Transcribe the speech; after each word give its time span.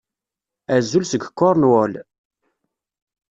Azul 0.75 1.03
seg 1.07 1.23
Cornwall! 1.39 1.93